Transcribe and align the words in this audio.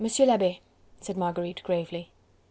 L'Abbe!..." 0.03 0.55
said 0.99 1.15
Marguerite 1.15 1.61
gravely. 1.61 2.09